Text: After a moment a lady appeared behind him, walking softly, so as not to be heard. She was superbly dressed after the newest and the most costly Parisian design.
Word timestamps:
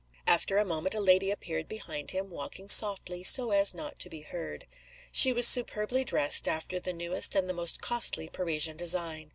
After 0.25 0.57
a 0.57 0.65
moment 0.65 0.95
a 0.95 0.99
lady 0.99 1.29
appeared 1.29 1.67
behind 1.69 2.09
him, 2.09 2.31
walking 2.31 2.69
softly, 2.71 3.23
so 3.23 3.51
as 3.51 3.75
not 3.75 3.99
to 3.99 4.09
be 4.09 4.21
heard. 4.21 4.65
She 5.11 5.31
was 5.31 5.47
superbly 5.47 6.03
dressed 6.03 6.47
after 6.47 6.79
the 6.79 6.91
newest 6.91 7.35
and 7.35 7.47
the 7.47 7.53
most 7.53 7.81
costly 7.81 8.27
Parisian 8.27 8.77
design. 8.77 9.29